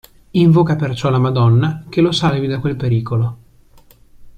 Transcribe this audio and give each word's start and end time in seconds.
Invoca 0.31 0.75
perciò 0.75 1.11
la 1.11 1.19
Madonna 1.19 1.83
che 1.87 2.01
lo 2.01 2.11
salvi 2.11 2.47
da 2.47 2.59
quel 2.59 2.75
pericolo. 2.75 3.37